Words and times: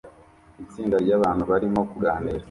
Itsinda 0.63 0.95
ryabantu 1.03 1.43
barimo 1.51 1.81
kuganira 1.91 2.39